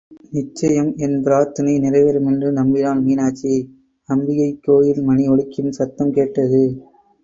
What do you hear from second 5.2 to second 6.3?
ஒலிக்கும் சத்தம்